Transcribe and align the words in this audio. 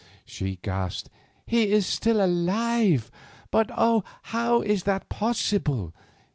she 0.25 0.55
gasped. 0.63 1.11
"He 1.45 1.71
is 1.71 1.85
still 1.85 2.25
alive? 2.25 3.11
But, 3.51 3.69
oh, 3.77 4.03
how 4.23 4.61
is 4.63 4.81
that 4.85 5.09
possible? 5.09 5.93